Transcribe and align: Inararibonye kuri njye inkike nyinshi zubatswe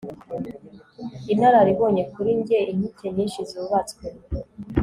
Inararibonye 1.33 2.03
kuri 2.13 2.31
njye 2.39 2.59
inkike 2.71 3.07
nyinshi 3.15 3.41
zubatswe 3.49 4.05